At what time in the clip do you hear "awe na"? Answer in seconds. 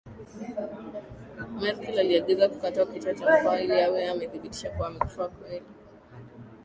3.81-4.15